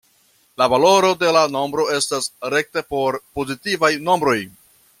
[0.61, 4.39] La valoro de la nombro estas rekta por pozitivaj nombroj.